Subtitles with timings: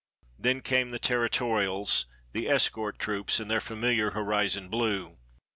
[0.39, 5.19] Then came the Territorials, the escort troops, in their familiar horizon blue.